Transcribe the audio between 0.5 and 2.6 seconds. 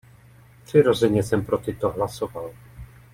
Přirozeně jsem pro tyto hlasoval.